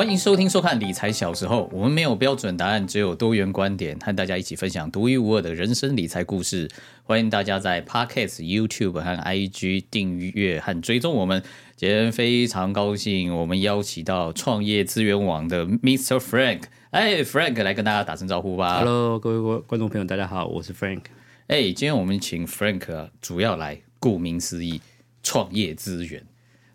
[0.00, 6.70] 欢迎收听收看理财小时候，我们没有标准答案，只有多元观点，和大家一起分享独一无二的人生理财故事。
[7.02, 11.42] 欢迎大家在 Podcast、YouTube 和 IG 订阅和追踪我们。
[11.76, 16.18] 今天非常高兴，我们邀请到创业资源网的 Mr.
[16.18, 16.62] Frank。
[16.92, 18.78] 哎，Frank 来跟大家打声招呼吧。
[18.78, 21.02] Hello，各位观观众朋友，大家好，我是 Frank。
[21.48, 24.80] 哎，今天我们请 Frank 主要来，顾名思义，
[25.22, 26.24] 创业资源。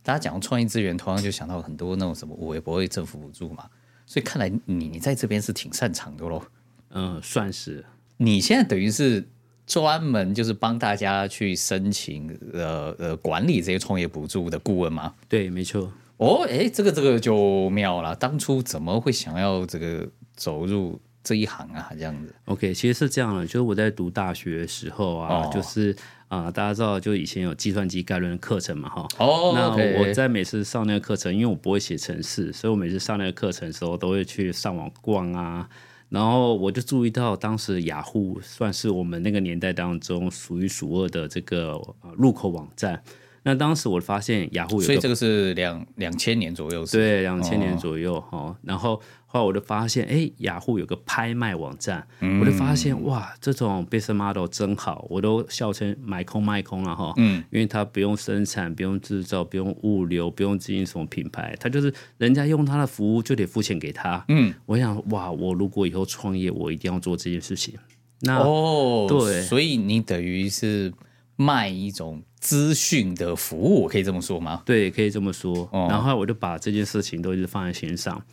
[0.05, 3.66] 大家讲创业资源，同样就想到很多那种什么我也不会政府补助嘛，
[4.05, 6.44] 所以看来你你在这边是挺擅长的喽。
[6.91, 7.84] 嗯，算是。
[8.18, 9.28] 你现在等于是
[9.66, 15.16] 专门就是帮大家去申请呃呃管理这些创业补助的顾问吗？
[15.28, 15.91] 对，没错。
[16.17, 18.16] 哦，哎，这个这个就妙了。
[18.16, 21.89] 当初怎么会想要这个走入这一行啊？
[21.91, 22.34] 这样子。
[22.45, 25.93] OK，其实是这样的，就是我在读大学的时候啊，哦、就是。
[26.27, 29.08] 啊，大家知道，就以前有计算机概论的课程嘛，哈。
[29.19, 29.53] 哦。
[29.53, 29.69] 那
[30.00, 35.69] 我在每次上那个课程，因为我不会写程式，所以我每次上那个课程的时候，都会去上网逛啊。
[36.09, 41.80] 然后我就注意到，当时雅虎算是我们那个年代当中数一数二的这个
[42.17, 43.00] 入口网站。
[43.47, 48.57] 那当时我发现雅虎有，所以这个是两两千年左右是，对，两千年左右哈、哦。
[48.63, 57.13] 然后后来我就发现，哎，雅虎有个拍卖网站，嗯、我就发现哇，这种 business model 真好，我都笑称买空卖空了哈。
[57.17, 64.25] 嗯，因为它不用生产，不用制造，不用物流，不用经营什么品牌，它就是人家用它的服务就得付钱给他。
[64.29, 67.75] 嗯，我想哇，我如果以后创业，我一定要做这件事情。
[68.21, 70.91] 那哦，对，所以你等于是
[71.36, 72.23] 卖一种。
[72.39, 74.61] 资讯的服务，可以这么说吗？
[74.67, 75.67] 对，可以这么说。
[75.72, 78.23] 哦、然后我就把这件事情都一直放在心上。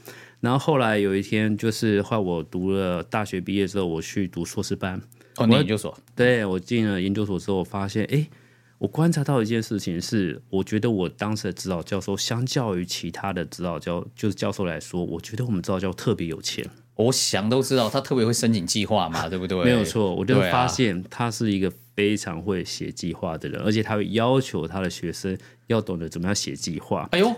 [0.41, 5.01] 然后后来有一天，就是后来我读了大学毕业之后，我去读硕士班。
[5.39, 5.99] 哦，你研究所？
[6.15, 8.29] 对，我进了研究所之后，我发现，哎，
[8.77, 16.69] 我观察到一件事情是，我觉得我当时的指导教授，相较于其他的指导教就是教授来说，我觉得我们指导教授特别有钱。
[16.97, 19.65] 我想都知道，他特别会申请计划嘛，对不对？
[19.65, 21.73] 没有错，我就发现他是一个。
[21.95, 25.37] 非常会写计划的人，而且他会要求他的学生
[25.67, 27.07] 要懂得怎么样写计划。
[27.13, 27.29] 哎呦，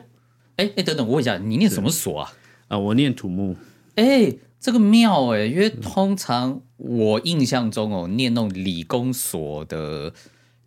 [0.55, 2.33] 哎哎，等等，我问一下，你念什么所啊？
[2.69, 3.57] 啊，我念土木。
[3.97, 10.13] 哎，这个妙哎，因为通常我印象中哦，念那种理工所的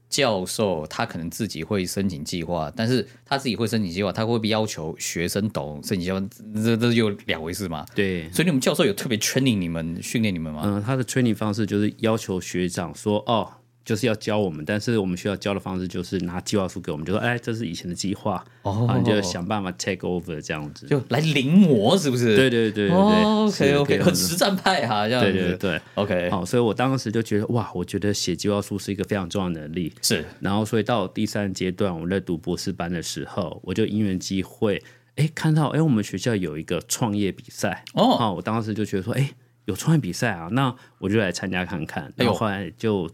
[0.09, 6.21] 教授，他可能自己会申请计划，但是他自己会申请计划，他会不会要求学生懂申请计划？
[6.63, 7.85] 这这又两回事嘛？
[7.93, 10.61] 对，所以你们教授有特别 training 你们训练你们吗？
[10.65, 13.51] 嗯，他的 training 方式就是要求学长说哦。
[13.87, 25.31] 就是要教我们，但是我们需要教的方式就是拿计划书给我们，就说：“哎，这是以前的计划，哦，然后你就想办法 take over 这样子，就来临摹，是不是？”对对对对对，OK OK，很实战派哈，这样子。
[25.31, 26.29] 对对对，OK。
[26.29, 29.93] 好，所以我当时就觉得哇，我觉得写计划书是一个非常重要的能力。
[30.01, 30.25] 是。
[30.41, 34.83] 然后，所以到第三阶段，我在读博士班的时候，我就因缘机会，
[35.15, 39.31] 哎，看到哎，我们学校有一个创业比赛哦，好，我当时就觉得说，哎，
[39.63, 42.11] 有创业比赛啊，那我就来参加看看。
[42.17, 43.09] 然后后来就。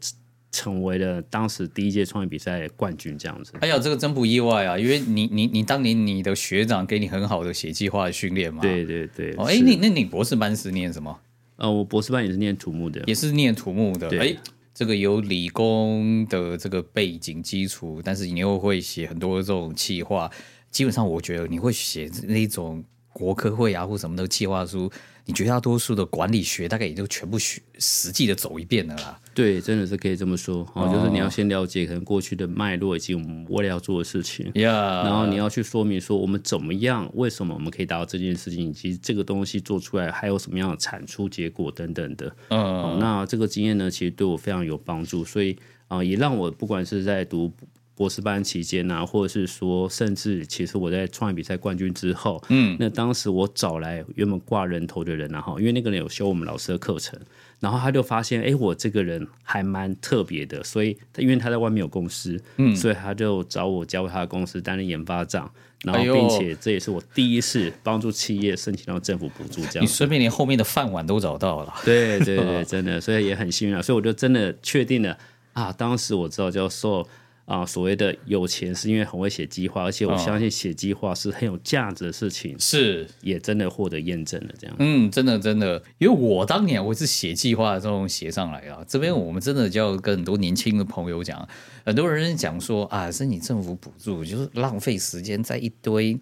[0.53, 3.51] 成为了当时第一届创业比赛冠军，这样子。
[3.59, 8.61] 哎呀，这个真不意外啊，因为你你你当年你的学长给你很好的写计划的训练嘛。
[8.61, 9.33] 对对对。
[9.37, 11.19] 哦，哎，你那你博士班是念什么？
[11.57, 14.07] 呃，我博士班也是念土木的，也是念土木的。
[14.09, 14.37] 对哎，
[14.73, 20.31] 这个有理工的这个背景基础，但是你又会写很多这种企划。
[20.71, 22.83] 基本上，我觉得你会写那种
[23.13, 24.91] 国科会啊或什么的计划书。
[25.25, 29.17] 你绝大多数的管理学大概也就全部学实际的走一遍了啦。
[29.33, 34.65] 对，真的是可以这么说哦，就是你要先了解可能过去的脉络以及我们未来要做的事情，Yeah.
[35.05, 42.35] 然后你要去说明说我们怎么样，为什么我们可以达到这件事情，以及这个东西做出来还有什么样的产出结果等等的。
[42.49, 45.53] 嗯、uh.，那这个经验呢，其实对我非常有帮助，所以
[45.87, 47.49] 啊、呃，也让我不管是在读。
[47.95, 57.19] 博士班期间啊，或者是说，甚至其实我在创业比赛冠军之后，嗯，那当时我找来原本挂人头的人，然后因为那个人有修我们老师的课程，
[57.59, 65.51] 然后他就发现，哎，我这个人还蛮特别的，所以因为他在外面有公司，嗯，所以他就找我加入他的公司担任研发长，
[65.83, 75.15] 然后并且这也是我第一次帮助企业申请到政府补助，这样你顺便连后面的饭碗都找到了，对对对， 真的，所以也很幸运啊，所以我就真的确定了
[75.53, 77.07] 啊，当时我知道叫做。
[77.45, 84.75] 啊，所谓的有钱是因为很会写计划，而且我相信写计划是很有价值的事情，是、哦、也真的获得验证了这样。
[84.79, 91.47] 嗯，真的真的，因为我当年我是写计划的这种写上来啊，这边我们真的就要跟很多年轻的朋友讲，
[91.85, 96.19] 很多人讲说啊，申请政府补助就是浪费时间在一堆。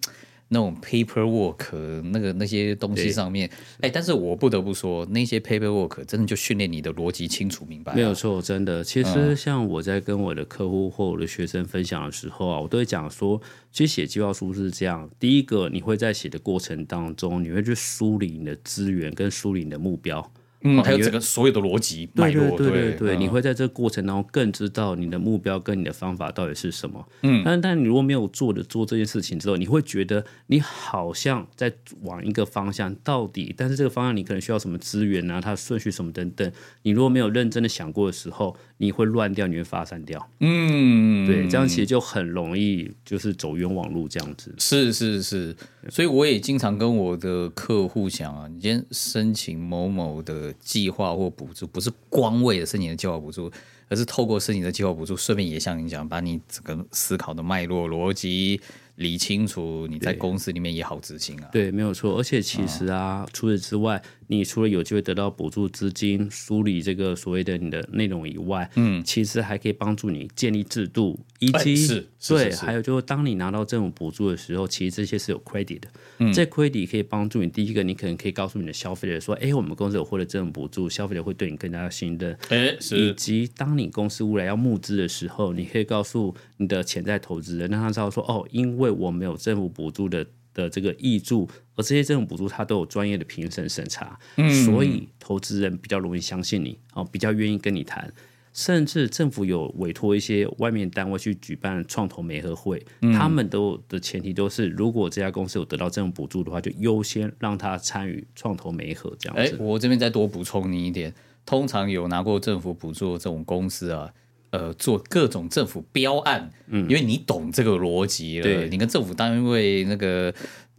[0.52, 3.50] 那种 paperwork 那个那些东西上面，
[3.80, 7.94] 哎，但是我不得不说，那些 paperwork 真的就训练你的逻辑清楚明白。
[7.94, 8.84] 没有错，真的。
[8.84, 13.40] 其实像我在跟我的客户或我的学生分享的时候啊，我都会讲说，
[13.72, 20.30] 其实写计划书是这样：第一个，你会在写的过程当中，你会去梳理你的资源跟梳理你的目标。
[20.64, 27.06] 嗯，还有整个所有的逻辑脉络，对对对对对，你会在这个过程当中更知道你的目标跟你的方法到底是什么。
[27.22, 31.72] 嗯，但但你如果没有做的做这件事情之后，你会觉得你好像在
[32.02, 36.50] 往一个方向到底，但是这个方向你可能需要什么资源啊，它的顺序什么等等，
[36.82, 40.30] 你如果没有认真的想过的时候，你会乱掉，你会发散掉。
[40.40, 44.54] 嗯，对，这样其实就很容易就是走冤枉路这样子。
[44.58, 45.56] 是是是，
[45.88, 50.51] 所以我也经常跟我的客户讲啊，你今天申请某某的。
[50.60, 53.50] 计划或补助不是光为了申请的计划补助，
[53.88, 58.60] 而是透过申请的计划补助，顺便也像你讲，把你整个思考的脉络逻辑。
[58.96, 61.48] 理清楚，你在公司里面也好执行啊。
[61.50, 62.18] 对，没有错。
[62.18, 64.00] 而且其实啊，哦、除此之外，
[64.32, 75.88] 你除了有机会得到补助资金、梳理这个所谓的你的内容以外，嗯，其实还可以帮助你建立制度，以及、欸、是，对，还有就是当你拿到政府补助的时候，其实这些是有 credit 的。
[76.18, 77.48] 嗯，这 credit 可以帮助你。
[77.50, 82.96] 第一个，你可能可以告诉你的消费者说：“哎、欸，我们公司有获得政府补助，消费者会对你更加信任。”哎，是。
[82.96, 98.12] 以及当你公司未来要募资的时候，你可以告诉你的潜在投资人，让他知道说：“哦，因为我没有政府补助的的这个益助，而这些政府补助它都有专业的评审审查，嗯，所以投资人比较容易相信你，哦，比较愿意跟你谈。
[98.54, 109.56] 甚至政府有委托一些外面单位去举办创投媒合会，嗯，他们都的前提都是，如果这家公司有得到政府补助的话，就优先让他参与创投媒合这样子。
[109.56, 111.14] 哎，我这边再多补充你一点，
[111.46, 114.12] 通常有拿过政府补助的这种公司啊。
[114.52, 120.32] 呃，做各种政府标案，嗯，因为你懂这个逻辑了，对，你跟政府单位那个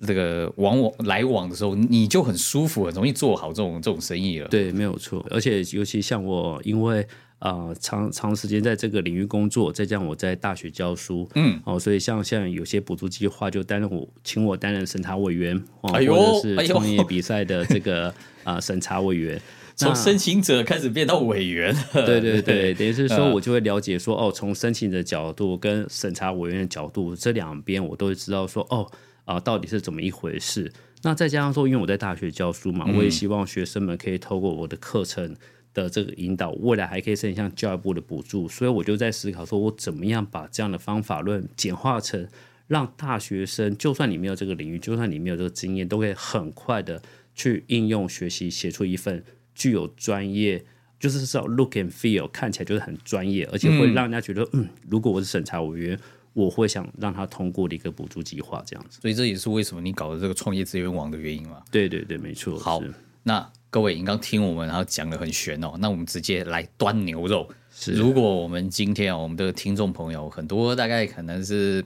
[0.06, 4.48] 这个往往来往的时候，你就很舒服，很容易做好这种这种生意了。
[4.48, 5.26] 对，没有错。
[5.32, 7.02] 而且尤其像我，因为
[7.40, 19.42] 啊、呃、长长时间在这个领域工作，再加上我在大学教书，嗯，哦，所以像像有些补助计划，就担任我请我担任审查委员，哦，哎、或者是创业比赛的这个啊审、呃、查委员。
[19.76, 28.90] 从申请者开始变到委员，对对对，等于是说我就会了解说，哦，从申请者角度跟审查委员的角度这两边，我都会知道说，哦
[29.26, 30.72] 啊，到底是怎么一回事。
[31.02, 35.36] 那再加上说，因为我在大学教书嘛，我也希望学生们可以透过我的课程
[35.74, 38.48] 的这个引导，未来还可以申请像教育部的补助。
[38.48, 42.26] 所以我就在思考说，我怎么样把这样的方法论简化成，
[42.68, 47.02] 让大学生就算你没有这个领域，就算你没有这个经验，都可以很快的
[47.36, 49.24] 去应用学习，写出一份。
[49.54, 50.64] 具有专业，
[51.00, 56.00] 就是说 look and feel 看起来就是很专业，而且会让人家觉得，嗯，嗯，如果我是审查委员，
[56.34, 59.00] 我会想让他通过的一个补助计划这样子。
[59.02, 61.62] 所以这也是为什么你搞的这个创业资源网的原因嘛？
[61.70, 62.58] 对对对，没错。
[62.58, 62.82] 好，
[63.22, 67.48] 那各位，你刚听我们然后讲的很玄哦，那我们直接来端牛肉。
[67.76, 71.84] 是，如果我们今天啊，我们的听众朋友很多，大概可能是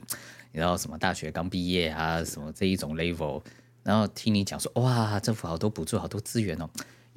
[0.52, 3.42] 你知道什么大学刚毕业啊，什么这一种 level，
[3.82, 6.68] 然后听你讲说，哇，政府好多补助，好多资源哦。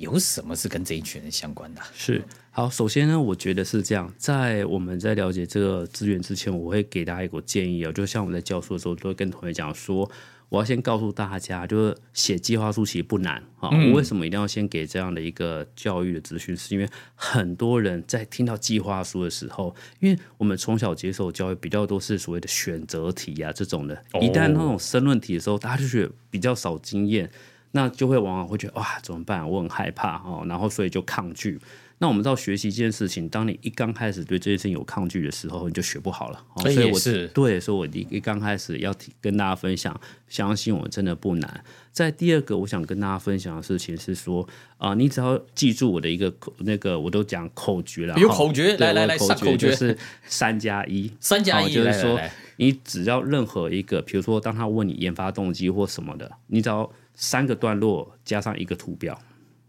[0.01, 1.81] 有什么是跟这一群人相关的？
[1.93, 10.09] 是好，首先呢，我觉得是这样，在我们在了解这个资源之前，我会给大家一个建议啊，就像我们在教书的时候，都会跟同学讲说，
[10.49, 13.69] 我要先告诉大家，就是写计划书其实不难啊。
[13.69, 16.57] 我为什么一定要先给这样的一个教育的资讯？
[16.57, 27.31] 是因为很多人在听到计划书的时候，因为我们从小接受教育比较多是所谓的选择题啊这种的，一旦那种申论题的时候，大家就觉得比较少经验。
[27.71, 29.49] 那就会往往会觉得哇，怎么办？
[29.49, 31.59] 我很害怕哦，然后所以就抗拒。
[31.99, 36.43] 那我们知道学习这件事情，当你一刚开始对这件事情有抗拒的时候，你就学不好了。
[36.57, 41.63] 所以我是对，所以我一一刚开始要跟大家分享，相信我真的不难。
[41.91, 44.41] 在第二个，我想跟大家分享的事情是说
[44.77, 48.17] 啊、呃，你只要记住我的一个那个，我都讲口诀了。
[48.17, 52.19] 有口诀，来来来，口诀就是三加一， 三加一，就是说
[52.55, 56.91] 你只要任何一个，比如说当他问你研发动机或什么的，你只要。
[57.13, 59.21] 三个段落加上一个图表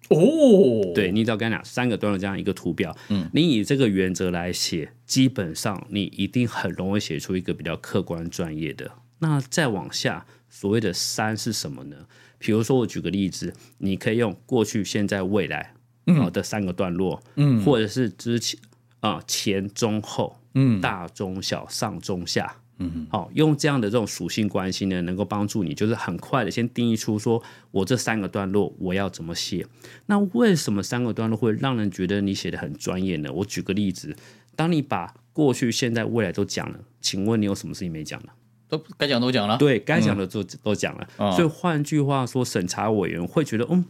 [0.08, 8.90] 哦，对，你只要跟他讲三个段落加上一个图表，嗯，你以这个原则来写，基本上你一定很容易写出一个比较客观专业的。
[9.20, 11.96] 那再往下，所谓的三是什么呢？
[12.38, 15.74] 比如说我举个例子，你可以用过去、现在、未来
[16.06, 18.58] 啊的三个段落，嗯，或者是之前
[19.00, 22.56] 啊前、中、后，嗯，大、中、小、上、中、下。
[22.94, 29.66] 嗯，好，用这样的这种属性关系呢，能够帮助你，就是很快的先定义出说，我这三个段落我要怎么写。
[30.06, 33.32] 那为什么三个段落会让人觉得你写的很专业呢？
[33.32, 34.16] 我举个例子，
[34.56, 38.28] 当你把过去、现在、未来都讲了，请问你有什么事情没讲呢？
[38.68, 41.06] 都该讲都讲了，对，该讲的都、嗯、都讲了。
[41.18, 43.84] 哦、所以换句话说，审查委员会觉得，嗯，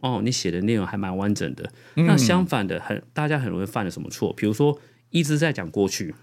[0.00, 1.70] 哦，你写的内容还蛮完整的。
[1.96, 4.32] 嗯、那相反的，很大家很容易犯了什么错？
[4.32, 4.78] 比如说
[5.10, 6.14] 一直在讲过去，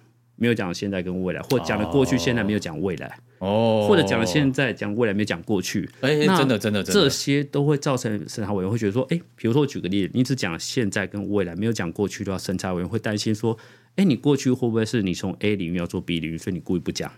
[0.41, 3.15] 没有讲现在跟未来，或讲了过去，现在没有讲未来。
[3.38, 5.88] 哦，或者讲了现在，讲未来，没讲过去。
[6.01, 13.55] 哎，真的，真的，真的，这些都会造成审查委员会觉得说，哎，比如说我举个例子，你只讲了现在跟未来，没有讲过去的话，审查委员会担心说，
[13.98, 17.12] 哎，你过去会不会是你从 A 领域要做 B 领域，所以你故意不讲？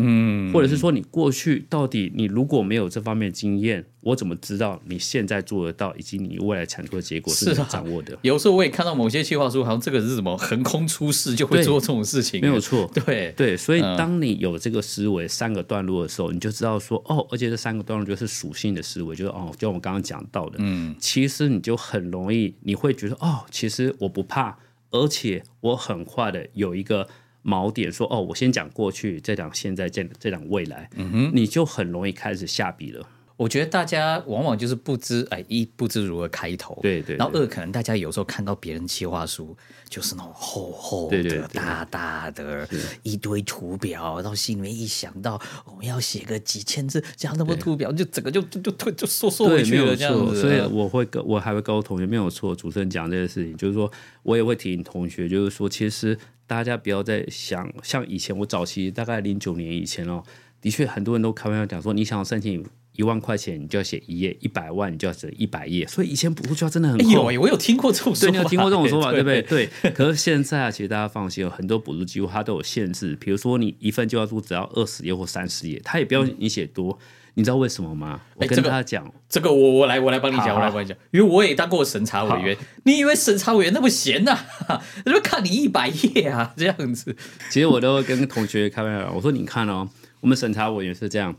[0.00, 8.14] 嗯，或者是说你过去到底你如果没有这方面经验，我怎么知道你现在做得到，以及你未来产出的结果是你掌握的？
[8.14, 12.88] 啊、有时候我也看到某些计划书，好像这个是什么横空出世就会做这种事情，没有错。
[12.94, 24.56] 对对，所以当你有这个思维三个段落的时候，你就知道说哦，而且这三个段落就是属性的思维，就是哦，就我们刚刚讲到的，嗯，其实你就很容易，你会觉得哦，其实我不怕，
[24.92, 27.08] 而且我很快的有一个。
[27.44, 33.06] 锚点说哦，我先讲过去，再讲现在，再再讲未来，嗯哼，你就很容易开始下笔了。
[33.36, 39.56] 我觉得大家往往就是不知哎，一不知如何开头，对，对对，然后二可能大家有时候看到别人企划书，
[39.88, 42.68] 就是那种厚厚的、对对对大大的
[43.04, 50.40] 一堆图表，然后心里面一想到我们要写个几千字，这样那么图表，就整个就就就就就缩缩回去了这样子。
[50.40, 53.88] 所以我会跟我还会告诉同学没有错，主持人讲这个事情，就是说
[54.24, 56.18] 我也会提醒同学，就是说其实。
[56.48, 60.22] 大家不要再想像以前，我早期大概零九年以前哦，
[60.60, 62.64] 的确很多人都开玩笑讲说，你想要申请
[62.94, 65.86] 一万块钱，你就要写一页；一百万，你就要写一百页。
[65.86, 67.30] 所以以前补助真的很厚。
[67.30, 68.30] 有，我有听过这种说法。
[68.30, 69.42] 对，你有听过这种说法，对不对？
[69.82, 69.90] 对。
[69.92, 76.92] 可是现在啊，其实大家放心，有很多补助机构它都有限制，比如说你一份计划书只要二十页或三十页，它也不要你写多。
[76.92, 77.04] 嗯
[77.38, 78.20] 你知道为什么吗？
[78.34, 82.56] 我跟他讲，这个、这个我我来我来帮你讲，我来帮你讲，因为我也当过审查委员。
[82.82, 84.32] 你以为审查委员那么闲呐、
[84.66, 84.82] 啊？
[85.06, 87.14] 就看你一百页啊，这样子。
[87.48, 91.36] 其实我都会跟同学开玩笑，我说你看哦，我们审查委员是这样，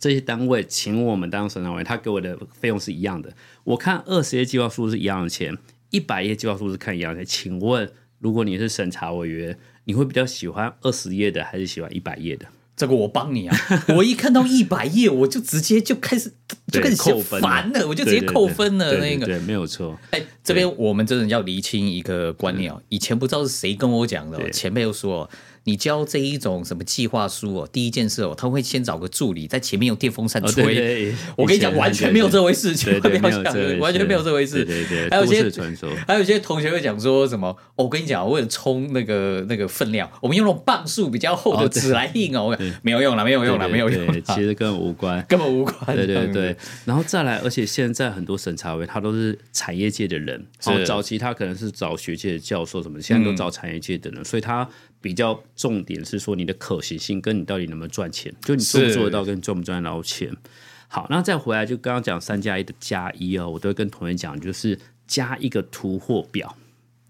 [0.00, 3.30] 这些单位请我们当审查委员，他给我的费用是一样的。
[3.64, 5.54] 我看二十页计划书是一样的钱，
[5.90, 7.52] 一百页计划书是看一样的钱。
[7.52, 12.46] 请问，如果你是审查委员，你会比较喜欢二十页的，还是喜欢一百页的？
[12.76, 13.56] 这个我帮你啊！
[13.96, 16.32] 我一看到一百页，我就直接就开始
[16.72, 18.96] 就开始嫌烦了，我就直接扣分了。
[18.98, 19.98] 那个对，没有错。
[20.10, 22.82] 哎，这边我们真的要厘清一个观念哦。
[22.88, 25.28] 以前不知道是谁跟我讲的，前辈又说。
[25.64, 30.62] 你教这一种什么计划书哦，第一件事哦，他会先找个助理在前面用电风扇吹。
[30.62, 34.64] 哦、对对，我跟你讲，完全没有这回事，千万不要想，完全没有这回事。
[34.64, 35.50] 对对，还有些
[36.06, 45.96] 还有一些同学会讲说什么，哦、我跟你讲，为了冲那个那个分量，我们用那种磅数比较厚的纸来印哦，没有用了，没有用了，没有用了，其实根本无关，根本无关。
[45.96, 54.68] 对对对，然后再来，而且现在很多审查委他都是产业界的人，哦，早期他可能是找学界的教授什么的，现在都找产业界的人，所以他。
[55.04, 60.34] 比较重点是说你的可行性跟你到底能不能赚钱，就你做不做得到，跟你赚不赚得到钱。
[60.88, 66.56] 好，那再回来就刚刚讲三加一的加一哦，我都会跟同学讲，就是加一个图或表，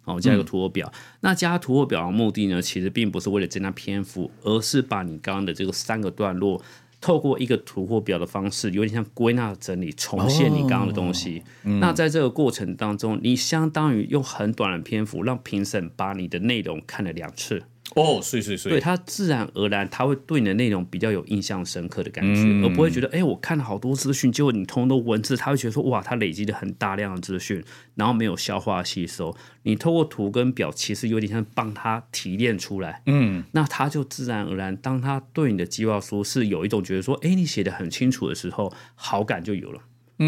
[0.06, 0.92] 哦，加一个图或表。
[0.92, 6.60] 嗯、那加图或表的目的呢，其实并不是为了增加篇幅，而是把你刚刚的这个三个段落，
[7.00, 11.38] 透过一个图或表的方式，有点像归纳整理，重现你刚刚的东西。
[11.38, 17.62] 哦嗯、那在这个过程当中，你相当于用很短的篇幅，让评审把你的内容看了两次。
[17.94, 27.62] 哦，是是是，对，他自然而然他会对你的内容比较有印象深刻的感觉，嗯、而不会觉得，哎，我看了好多资讯，结果你通通都文字，他会觉得说，哇，他累积了很大量的资讯，
[27.94, 29.36] 然后没有消化吸收。
[29.62, 39.80] 你透过图跟表，其实有点像帮他提炼出来，嗯，那他就自然而然，当他对你的计划书是有一种觉得说，哎，你写的很清楚的时候，好感就有了，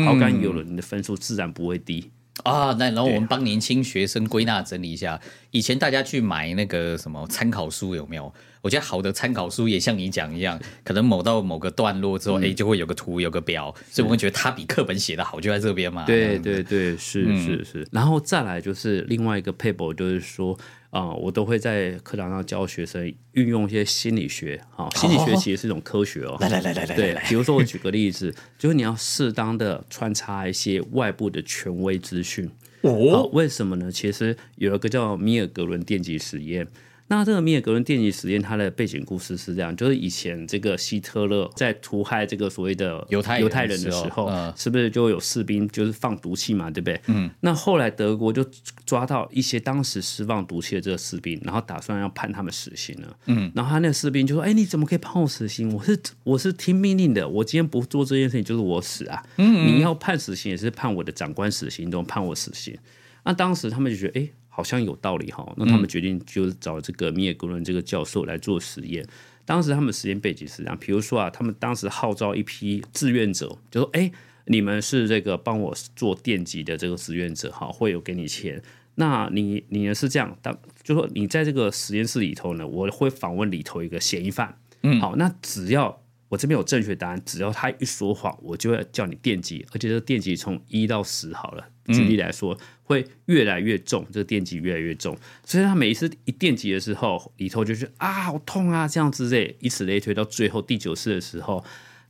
[0.05, 2.11] 好感有了，你的分数自然不会低。
[2.45, 8.33] 啊，那然后我们帮年轻学生归纳整理一下，以前大家去买那个什么参考书有没有？
[8.63, 16.05] 我觉得好的参考书也像你讲一样，可能某到某个段落之后，哎、嗯，就会有个图，有个表，所以我会觉得它比课本写的好，就在这边嘛。
[16.05, 17.89] 对对对，是、嗯、是是。
[17.93, 20.59] 然后再来就是另外一个 paper，就是说。
[20.97, 26.39] 啊、嗯，我都会在课堂上教学生运用一些心理学啊，心理学其实是一种科学哦。
[26.41, 32.51] 来来来来来，对，比如说我举个例子，就是你要适当的穿插一些外部的权威资讯
[32.81, 33.29] 哦。
[33.35, 33.93] 为什么呢？
[33.93, 36.67] 其实有一个叫米尔格伦电极实验。
[37.09, 46.69] 那这个米尔格伦电极实验，它的背景故事是这样：就是以前这个希特勒在屠害这个所谓的犹太犹太人的时候，嗯、是不是就有士兵就是放毒气嘛？
[46.69, 47.01] 对不对？
[47.07, 47.31] 嗯。
[47.41, 48.45] 那后来德国就
[48.85, 53.17] 抓到一些当时释放毒气的这个士兵，然后打算要判他们死刑了。
[53.27, 53.53] 嗯。
[53.55, 55.73] 然后他那个士兵就说：“哎，你怎么可以判我死刑？
[55.73, 59.23] 我是我是听命令的，我今天不做这件事情就是我死啊！
[59.37, 59.77] 嗯，嗯。
[59.77, 62.77] 你要判死刑也是判我的长官死刑，都判我死刑。
[63.25, 64.29] 那当时他们就觉得，哎。
[64.57, 69.07] 好像有道理哈，那他们决定就是找这个米尔格伦这个教授来做实验。
[69.45, 74.11] 当时他们实验背景是这样，比如说啊，他们当时号召一批志愿者，就说：“哎，
[74.47, 78.63] 你们是这个帮我做电极的这个志愿者，哈，会有给你钱。
[78.95, 101.65] 那你你呢是这样，当就说你在这个实验室里头呢，我会访问里头一个嫌疑犯，嗯，好，那只要。”我这边有正确答案，只要他一说谎，我就会叫你电击，而且这电击从一到十好了，举例来说、嗯、会越来越重，这个电击越来越重，所以他每一次一电击的时候，里头就是啊好痛啊这样子类，以此类推，到最后第九次的时候，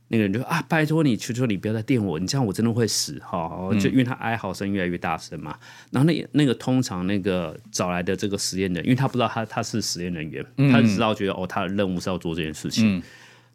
[0.09, 5.57] 那个人就啊拜托你，求求你不要再电我，你这样我真的会死哈，就因为他哀嚎声越来越大声嘛，
[5.91, 12.97] 然后那那个通常那个找来的这个实验人，因为他不知道他他是实验人员，他只知道觉得哦他的任务是要做这件事情。
[12.97, 13.03] 嗯。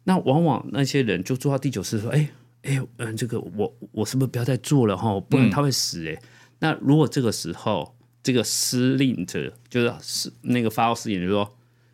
[0.05, 2.27] 那往往那些人就做到第九次说：“哎
[2.63, 5.19] 哎，嗯，这个我我是不是不要再做了哈？
[5.21, 6.13] 不然他会死哎。
[6.13, 6.21] 嗯”
[6.59, 11.49] 那如果这个时候这个司令者就是是那个发号施令，就说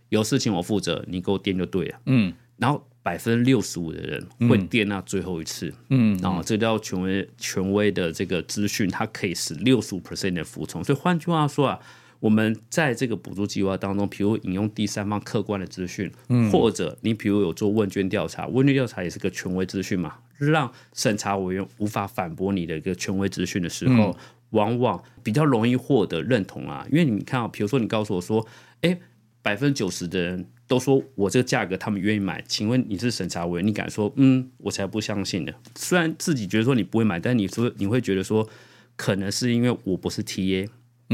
[0.09, 1.99] 有事情我负责，你给我电就对了。
[2.05, 5.73] 嗯，然后百分之六十五的人会电那最后一次。
[5.89, 10.83] 嗯，然后这叫权威权威的这个资讯，它可以使六十五 percent 的服从。
[10.83, 11.79] 所以换句话说啊。
[12.21, 24.15] 我们在这个补助计划当中，比如引用第三方客观的资讯，嗯，或者你比如有做问卷调查，问卷调查也是个权威资讯嘛，让审查委员无法反驳你的一个权威资讯的时候，嗯，
[24.51, 26.85] 往往比较容易获得认同啊。
[26.91, 28.45] 因为你看啊，比如说你告诉我说，
[28.81, 28.99] 哎，
[29.41, 35.51] 百分之九十的人都说我这个价格他们愿意买，请问你是审查委员，你敢说嗯，我才不相信呢？
[35.75, 38.47] 虽然自己觉得说你不会买，但你说你会觉得说，
[38.95, 40.67] 可能是因为我不是 TA。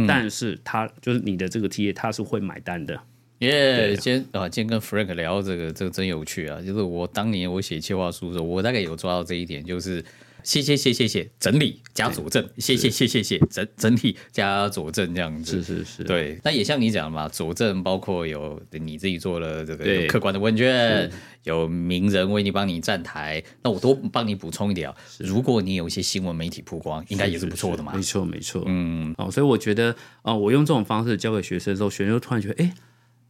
[0.05, 3.01] 但是他就是你的这个 TA，他是会买单的。
[3.39, 6.61] 耶、yeah，今天啊，今天跟 Frank 聊这个，这个真有趣啊！
[6.61, 10.03] 就是我当年我写计划书的时候，我大概有抓到这一点，就是。
[10.45, 16.39] 谢谢谢谢谢，整理加佐证，谢谢谢谢谢，整整体加佐证这样子，是是是，对。
[16.43, 21.11] 那也像你讲的嘛，佐证包括有你自己做了这个有客观的问卷，
[21.45, 24.95] 有名人为你帮你站台，那我多帮你补充一点啊。
[25.17, 27.93] 如果你有一些新闻媒体曝光，应该也是不错的嘛。
[27.95, 29.89] 没错没错，嗯，哦，所以我觉得
[30.21, 32.71] 啊、呃，我用这种方式教给学生的时候，学生就突然觉得，哎，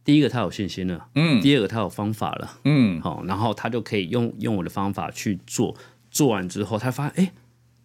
[0.06, 5.76] 第一个他有信心了，嗯，第二个他有方法了，嗯，好，然后他就可以用用我的方法去做。
[6.08, 7.32] 做完之后，他发现，哎，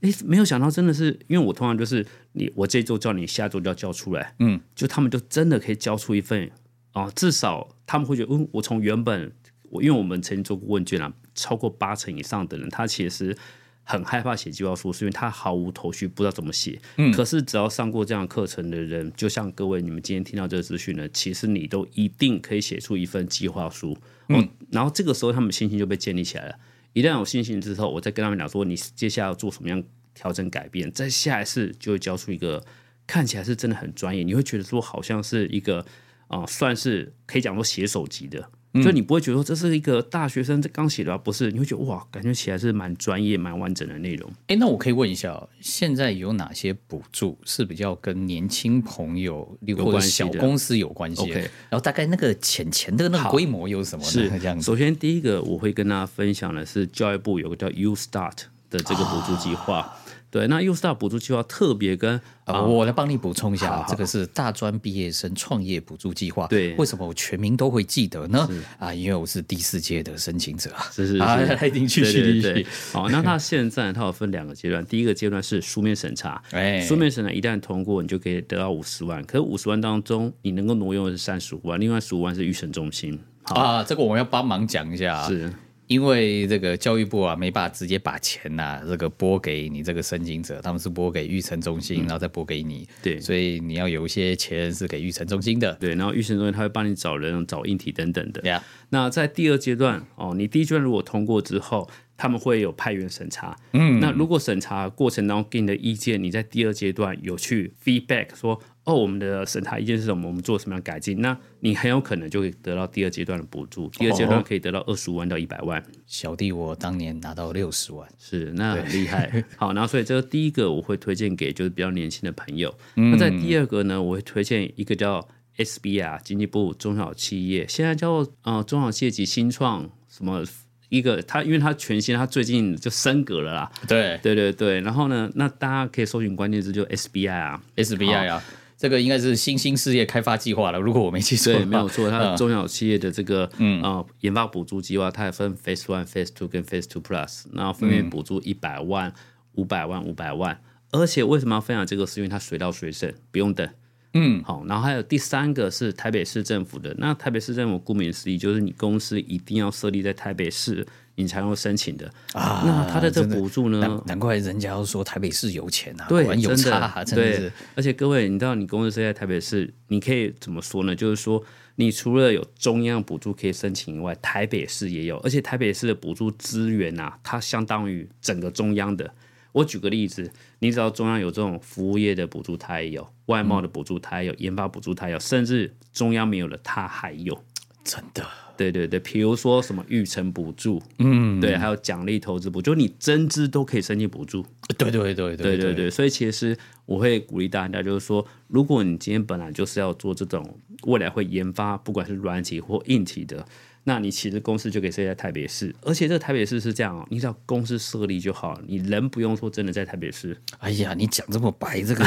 [0.09, 6.49] 哎，没有想到，真的是，因为我通常就是你，我这周叫你，下周就要交出来，嗯，就他们就真的可以交出一份
[6.93, 13.35] 啊、哦，至少他们会觉得，嗯，我从原本我，因为我们曾经做过问卷啊，超过八成以上的人，他其实
[13.83, 16.79] 很害怕写计划书，是因为他毫无头绪，不知道怎么写。
[16.97, 23.97] 嗯，可是只要上过这样课程的人，就像各位你们今天听到这个资讯呢，其实你都一定可以写出一份计划书，
[24.29, 26.55] 嗯、哦，然后这个时候他们信心就被建立起来了。
[26.93, 32.63] 一旦有信心之后，我再跟他们讲说，你接下来要做什么样调整改变，在下一次就会交出一个
[33.07, 35.79] 看起来是真的很专业，你会觉得说好像是一个
[36.27, 38.49] 啊、呃，算是可以讲说写手级的。
[38.73, 41.51] 所以你不会觉得说这是一个大学生在刚写的，不是？
[41.51, 44.31] 你会觉得哇，感觉起来是蛮专业、蛮完整的内容。
[44.47, 49.43] 哎，那我可以问一下，现在有哪些补助是比较跟年轻朋友
[49.77, 51.33] 或者小公司有关系？OK，
[51.69, 54.09] 然后大概那个钱钱的那个规模有什么呢？
[54.11, 54.63] 是这样子。
[54.63, 58.37] 首先，第一个我会跟大家分享的是教育部有个叫 U Start
[58.69, 59.79] 的这个补助计划。
[59.79, 59.97] 啊
[60.31, 62.15] 对，那 U Start 补助计划特别跟
[62.45, 66.47] 啊、呃，我来帮你补充一下，好好这个是大专毕业生创业补助计划。
[66.47, 68.47] 对，为什么我全民都会记得呢？
[68.79, 70.87] 啊，因为我是第四届的申请者啊。
[70.89, 72.41] 是是是，啊， 一定去去去。
[72.41, 79.21] 对，好，那他现在他有分两个阶段， 第一个阶段是书面审查，哎，书面审查一旦通过，你就可以得到五十万。
[79.25, 83.19] 可是五十万当中，你能够挪用的是三十五万，另外十五万是预审中心。
[83.43, 85.27] 啊，这个我们要帮忙讲一下。
[85.27, 85.51] 是。
[85.91, 92.87] 因为这个教育部啊，没办法直接把钱呐、啊，这个拨给你这个申请者，他们是拨给育成中心，嗯、然后再拨给你。
[93.03, 95.73] 对，所以你要有一些钱是给育成中心的。
[95.81, 98.41] 对，然后育成中心他会帮你找人、找硬体等等的。
[98.43, 98.61] Yeah.
[98.91, 103.57] 那在第二阶段哦，你第一阶段如果通过之后，他们会有派员审查。
[103.73, 108.61] 嗯，那如果审查过程当中给你的意见，你在第二阶段有去 feedback 说。
[108.83, 110.27] 哦，我们的审查意见是什么？
[110.27, 111.21] 我们做什么样改进？
[111.21, 113.87] 那你很有可能就会得到第二阶段的补助。
[113.89, 115.81] 第二阶段可以得到二十五万到一百万。
[116.07, 119.43] 小弟我当年拿到六十万，是那很厉害。
[119.55, 122.75] 好，然后所以这个第一个我会推荐给就是比较年轻的朋友。
[122.95, 130.43] 嗯、那在第二个呢，我会推荐一个叫 SBI 经济部中小企业，现在叫做呃中小企业及新创什么
[130.89, 133.71] 一个，它因为它全新，它最近就升格了啦。
[133.87, 138.43] 对对对对，然后呢，那大家可以搜寻关键字就 SBI 啊，SBI 啊。
[138.81, 141.53] 这个应该是新兴事业开发计划了，如果我没记错。
[141.53, 149.13] 对，没有错， 它的中小企业的这个嗯啊、呃、研发补助计划，它也分 Phase One、Phase Two 跟 Phase Two Plus，然后分别补助一百万、
[149.53, 150.59] 五百万、五百万。
[150.89, 152.07] 而且为什么要分享这个？
[152.07, 153.69] 是因为它水到水省，不用等。
[154.13, 156.95] 嗯，好，然后还有第三个是台北市政府的。
[156.97, 162.63] 那台北市政府顾名思义，就是你公司一定要设立在台北市，你才能申请的啊。
[162.65, 164.01] 那他的这个补助呢？
[164.05, 167.51] 难，怪人家要说台北市有钱啊，对，有差啊，真的，对。
[167.75, 170.95] 而且各位，你知道你公司设在台北市，你可以怎么说呢？
[170.95, 171.43] 就是说，
[171.75, 179.13] 你除了有中央补助可以申请以外，台北市也有，而且台北市的补助资源啊，它相当于整个中央的。
[179.53, 187.37] 我举个例子，你知道中央有这种服务业的补助，它也有外贸的补助，它也有研发补助，它也有，甚至中央没有的，它还有。
[187.83, 188.23] 真的，
[188.61, 194.45] 对对对，比如说什么育成补助，嗯，对，还有奖励投资补助，就你增资都可以申请补助。
[194.77, 203.45] 对对对对对对对，所以其实我会鼓励大家，就是说，如果你今天本来就是要做这种未来会研发，不管是软体或硬体的。
[203.83, 210.37] 那你其实公司就可以设在台北市，而且这个台北市是这样哦，你只要公司设立就好，你人不用说真的在台北市。
[210.59, 212.05] 哎呀，你讲这么白，这个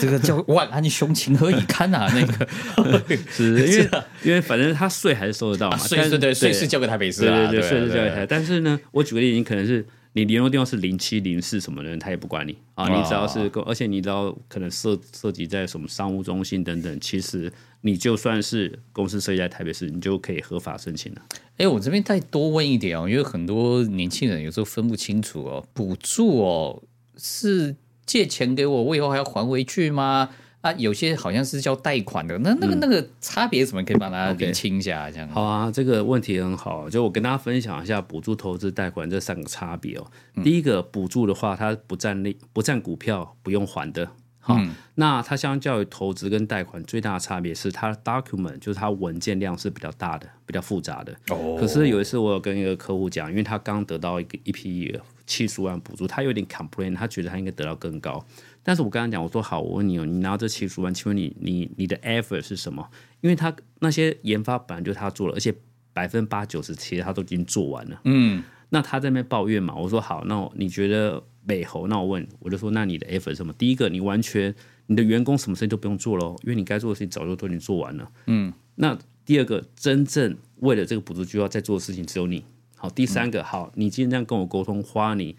[0.00, 2.08] 这个叫万安兄情何以堪啊？
[2.14, 3.90] 那个 是因为
[4.24, 8.24] 因为反正他税还是收得到嘛，税是对税是交给台北市啊，对对对，税是交给台。
[8.24, 9.84] 但是呢，我举个例子，你可能是。
[10.12, 12.88] 你联络电话是零七零四什么的人，他也不管你啊。
[12.88, 21.22] 你只要是，而且你知道可能涉涉及在什么商务中心等等，其实你就算是公司设立在台北市，你就可以合法申请了。
[21.58, 26.82] 哎，我这边再多问一点哦，因为很多年轻人有时候分不清楚哦，补助哦
[27.16, 30.30] 是借钱给我，我以后还要还回去吗？
[30.60, 35.08] 啊，有些好像是叫贷款的，那那个那个差别怎么可以帮大家给清一下？
[35.08, 40.06] 嗯、这样好啊，这个问题很好，就我跟大家分享一下补助、投资、贷款这三个差别哦。
[40.36, 44.06] 嗯、第一个补助的话，它不占利、不占股票，不用还的。
[44.42, 51.14] 好，嗯、那它相较于投资跟贷款最大的差别是，它 document 就是它文件量是比较大的、比较复杂的。
[51.28, 51.56] 哦。
[51.58, 58.22] 可是有一次我有跟一个客户讲，因为他刚得到一个一批七十万补助，他有点 complain，他觉得他应该得到更高。
[58.62, 62.86] 但是我刚刚讲，我说好，我问你哦，你拿这七十万，请问你你你的 effort 是什么？
[63.22, 65.54] 因为他那些研发本来就他做了，而且
[65.92, 68.00] 百分之八九十其实他都已经做完了。
[68.04, 69.74] 嗯，那他在那边抱怨嘛？
[69.74, 71.86] 我说好，那你觉得美猴？
[71.86, 73.52] 那我问，我就说那你的 effort 是什么？
[73.54, 74.54] 第一个，你完全
[74.86, 78.10] 你的员工什么事情都不用做了，因为你该做的事情早就都已经做完了。
[78.26, 82.44] 嗯，那第二个，真正为了这个补助就要在做的事情只有你。
[82.76, 85.34] 好，第三个，好，你今天这样跟我沟通，花你。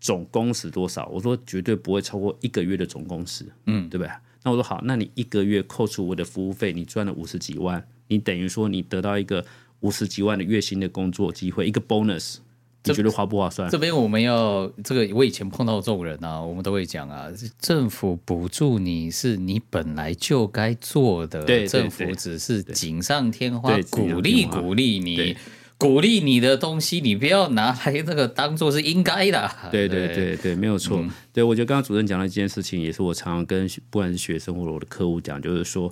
[0.00, 1.06] 总工时多少？
[1.12, 4.10] 我说绝对不会超过一个月的总工时，嗯，对不对？
[4.42, 9.44] 那我说好，那你一个月扣除我的服务费，你赚了五十几万，你等于说你得到一个
[9.80, 12.38] 五十几万的月薪的工作机会，一个 bonus，
[12.84, 13.68] 你觉得划不划算？
[13.68, 25.36] 这边我们要这个，我以前碰到这种人啊，我们都会讲啊，政府补助你是你本来就该做的，对，政府只是锦上添花，鼓励鼓励你。
[25.80, 29.50] 鼓励你的东西，你不要拿来这个当做是应该的。
[29.72, 30.98] 对对对对，没有错。
[30.98, 35.90] 嗯、对，我觉得刚刚主任讲的一件事情，也是我常常跟不管是学生或者我的客户讲，就是说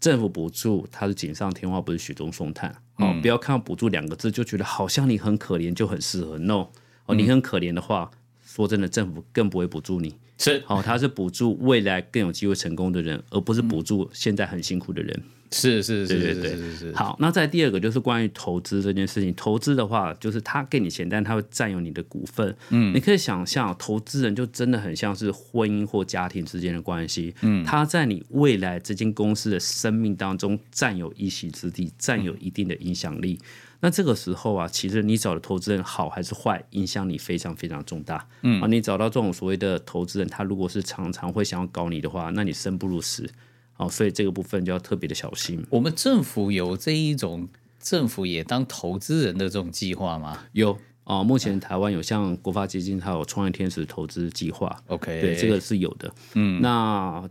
[0.00, 2.70] 政府补助它是锦上添花，不是雪中送炭。
[2.96, 6.38] 哦，嗯、不要看到补助两个字就觉得好像你很可怜就很适合。
[6.38, 6.68] No，
[7.04, 10.14] 哦，你很可怜的话，嗯、说真的，政府更不会补助你。
[10.38, 15.14] 是，好、哦，他是补助未来更有机会成功的人，而不是补助现在很辛苦的人。
[15.16, 16.92] 嗯是是是是是是是。
[16.92, 19.34] 好，那在第二个就是关于投资这件事情。
[19.34, 22.54] 投资的话，就是他给你钱，但他会占有你的股份。
[22.68, 27.34] 嗯，你可以想象，投资人就真的很像是婚姻或家庭之间的关系。
[27.40, 33.38] 嗯，他在你未来这间公司的生命当中占有一席之地，占有一定的影响力。
[33.40, 33.46] 嗯、
[33.80, 38.26] 那这个时候啊，其实你找的投资人好还是坏，影响你非常非常重大。
[38.42, 43.30] 嗯，啊，你找到这种所谓的投资人，他如果是常常会想要搞你的话，那你生不如死。
[43.76, 45.64] 哦，所以这个部分就要特别的小心。
[45.70, 50.46] 我们政府有这一种政府也当投资人的这种计划吗？
[50.50, 50.72] 有
[51.04, 54.76] 啊、哦，目前台湾有像国发基金，它有创业天使投资计划。
[54.88, 56.12] OK，对，这个是有的。
[56.34, 57.22] 嗯，那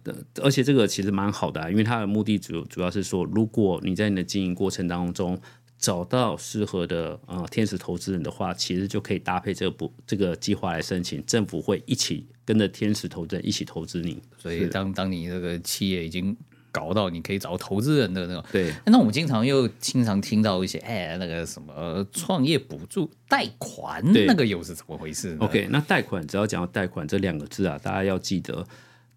[0.42, 5.38] 而且这个其实蛮好的、啊，因为它的目的主主要是说，如果你在你的经营过程当中
[5.78, 12.26] 找到适合的呃天使投资人的话，其实就可以搭配这个补这个计划来申请，政府会一起。
[12.48, 16.34] 跟着天使投资人一起投资你，所以当当你这个企业已经
[16.72, 18.74] 搞到你可以找投资人的那种，对。
[18.86, 28.66] 那我们经常又经常听到一些哎，那个什么创业补助贷款，那个又是怎么回事？OK，那贷款只要讲到贷款这两个字啊，大家要记得，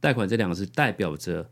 [0.00, 1.48] 贷款这两个字代表着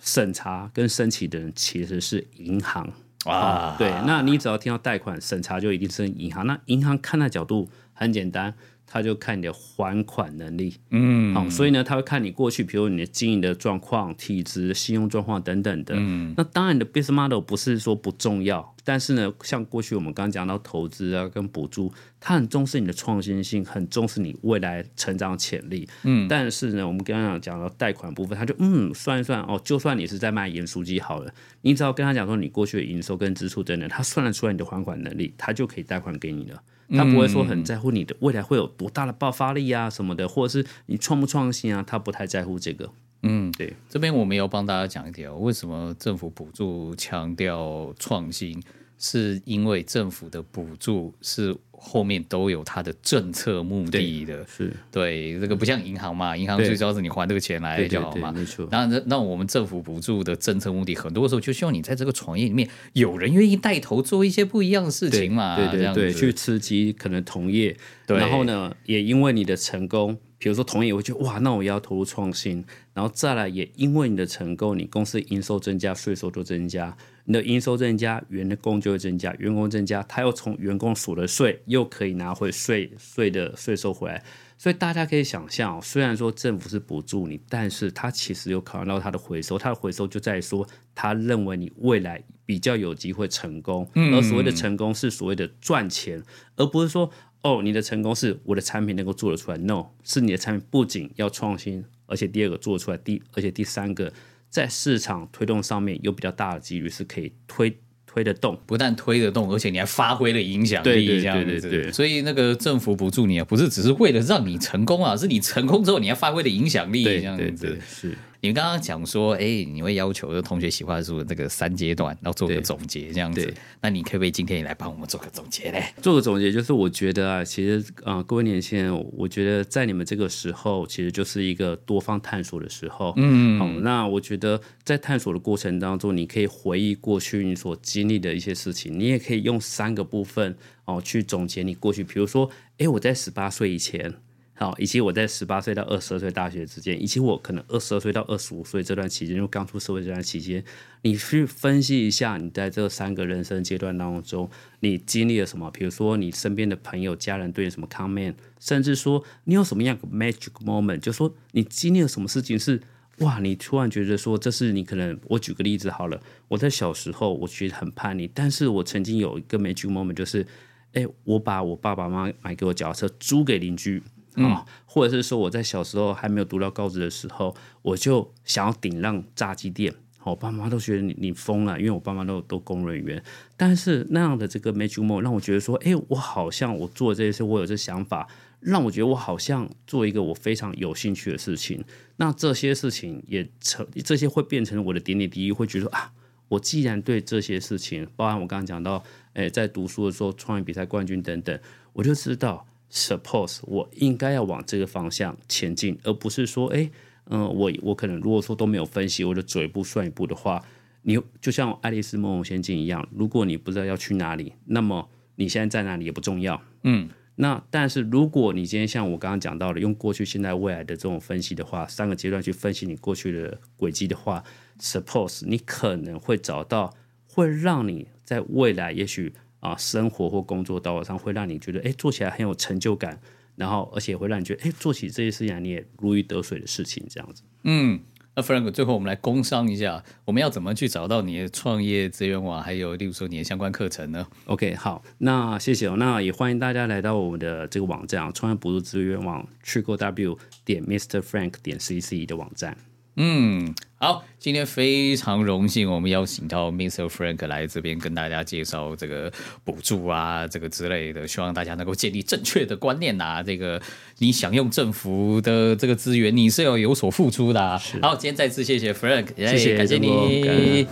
[0.00, 2.90] 审查跟申请的人其实是银行
[3.30, 3.74] 啊、哦。
[3.78, 6.46] 对，那你只要听到贷款审查，就一定是银行。
[6.46, 8.54] 那银行看的角度很简单。
[8.92, 10.76] 他就看你的还款能力。
[10.90, 15.94] 嗯，好，所以呢，他会看你过去，比如你的经营的状况、体质、信用状况等等的。
[15.96, 25.88] 嗯，那当然，你的 business model 不是说不重要，但是呢，像过去我们刚刚讲到投资啊，跟补助，他很重视你的创新性，很重视你未来成长潜力。
[26.02, 36.62] 嗯，但是呢，我们刚刚讲到贷款部分，他就嗯算一算哦，就算你是在卖盐酥鸡好了，你只要跟他讲说你过去的营收跟支出等等，他算得出来你的还款能力，他就可以贷款给你了。
[36.92, 42.90] 他不会说很在乎你的未来会有多大的爆发力啊什么的，或者是你创不创新啊，他不太在乎这个。
[43.22, 43.74] 嗯，对。
[43.88, 48.62] 这边我们要帮大家讲一条，为什么政府补助强调创新，
[48.98, 51.56] 是因为政府的补助是。
[51.84, 58.68] 后面都有它的政策目的的，是对这个不像银行嘛，银行最主要是你还这个钱来就好嘛，没错。
[58.70, 67.76] 那那我们政府补助的政策目的，很多时候就希望你在这个创业里面有人愿意带头做一些不一样的事情嘛，对对对，去刺激可能同业。
[68.06, 72.64] 对，然后呢，也因为你的成功，比如说同业会觉得哇，那我也要投入创新，
[72.94, 76.96] 然后再来也因为你的成功，你公司营收增加，税收就增加。
[77.24, 84.24] 你的营收增加，员工就会增加，员工增加，他又从员工所得税又可以拿回税税的税收回来，
[84.58, 96.20] 所以大家可以想象，虽然说政府是补助你，但是他其实有考虑到他的回收，他的回收就在于说，他认为你未来比较有机会成功，而所谓的成功是所谓的赚钱，
[96.56, 97.08] 而不是说
[97.42, 104.12] 哦，你的成功是我的产品能够做得出来，no，是你的产品不仅要创新，而且第二个做出来，第而且第三个。
[104.52, 107.74] 在市场推动上面有比较大的几率是可以推
[108.06, 111.44] 推得动，不但推得动，而且你还发挥了影响力，这样子。
[111.46, 111.92] 对对对对对。
[111.92, 117.42] 所以那个政府补助你啊，不是只是为了让你成功啊，是你成功之后你要发挥的影响力，这样子。
[117.42, 118.18] 对对对，是。
[118.44, 123.54] 你们刚刚讲说，哎、欸，你会要求同学喜欢说这个三阶段，然后做个总结这样子。
[123.80, 125.78] 那你可不可以今天也来帮我们做个总结呢？
[126.02, 133.14] 做个总结就是，我觉得啊，其实啊、呃，各位年轻人，我觉得在你们这个时候，其实就是一个多方探索的时候。
[133.16, 144.12] 嗯，好，那我觉得在探索的过程当中，你可以回忆过去你所经历的一些事情，你也可以用三个部分哦去总结你过去，比如说，哎、欸，我在十八岁以前。
[144.54, 150.62] 好，以及我在十八岁到二十二岁大学之间，以及我可能二十二岁到二十五岁这段期间，就刚出社会这段期间，
[151.00, 154.48] 你去分析一下，你在这三个人生阶段当中，
[154.80, 155.70] 你经历了什么？
[155.70, 162.80] 比如说，你身边的朋友、家人对你什么 comment，甚至说你有什么样的 magic moment，就说你经历了什么事情是
[163.18, 165.18] 哇，你突然觉得说这是你可能。
[165.24, 170.46] 我举个例子好了，我在小时候我觉得很叛逆，但是我曾经有一个 magic moment，就是
[170.92, 174.02] 哎，我把我爸爸妈妈买给我脚踏车租给邻居。
[174.32, 183.22] 啊、嗯哦，或者是说我在小时候还没有读到高职的时候，我就想要顶让炸鸡店，我爸妈都觉得你你疯了，因为我爸妈都都公务人员。
[183.56, 188.26] 但是那样的这个 magic moment 让我觉得说，哎，我好像我做这些事，我有这想法，
[188.60, 191.84] 让我觉得我好像做一个我非常有兴趣的事情。
[192.16, 196.12] 那这些事情也成，这些会变成我的点点滴滴，会觉得啊，
[196.48, 199.02] 我既然对这些事情，包含我刚刚讲到，
[199.34, 201.58] 哎，在读书的时候创业比赛冠军等等，
[201.92, 202.66] 我就知道。
[202.94, 206.90] Suppose 我应该要往这个方向前进，而不是说，哎，
[207.30, 210.62] 嗯、呃，我我可能如果说都没有分析，我就走一步算一步的话，
[211.00, 216.60] 你就像《爱丽丝梦游仙境》一样，如果你不知道要去哪里，那么你现在在哪里也不重要。
[216.82, 224.44] 嗯，那但是如果你今天像我刚刚讲到的，用过去、现在、未来的这种分析的话，三个阶段去分析你过去的轨迹的话
[224.78, 226.92] ，Suppose 你可能会找到
[227.26, 229.32] 会让你在未来也许。
[229.62, 233.20] 啊，生活或工作道路上会让你觉得，哎，做起来很有成就感，
[233.54, 237.44] 然后而且会让你觉得，哎，做起这些事情来你也如鱼得水的事情，这样子。
[237.62, 238.00] 嗯，
[238.34, 252.76] 那 Frank，最后我们来工商一下，我们要怎么去找到你的创业资源网，还有例如说你的相关课程呢？OK，好，那谢谢哦，那也欢迎大家来到我们的这个网站啊，创业补助资源网，Triple W 点 Mr Frank 点 CC 的网站。
[253.16, 257.06] 嗯，好，今天非常荣幸，我们邀请到 Mr.
[257.06, 263.42] Frank 来这边跟大家介绍这个补助啊，这个之类的，希望大家能够建立正确的观念呐、啊。
[263.44, 263.80] 这个
[264.18, 267.80] 你享用政府的这个资源，你是要有所付出的、啊。
[268.02, 270.84] 好，今天再次谢谢 Frank，谢谢，感谢你，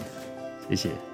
[0.69, 1.10] 谢谢。